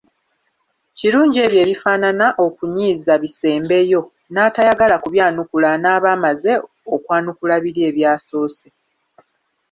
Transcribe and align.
Kirungi 0.97 1.37
ebyo 1.45 1.59
ebifaanana 1.63 2.27
okunyiiza 2.45 3.13
bisembeyo, 3.23 4.01
n’atayagala 4.33 4.95
kubyanukula 5.03 5.67
anaaba 5.75 6.07
amaze 6.15 6.51
okwanukula 6.95 7.55
biri 7.63 7.81
ebyasoose. 7.89 8.67